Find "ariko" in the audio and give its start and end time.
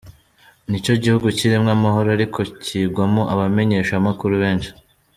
2.17-2.39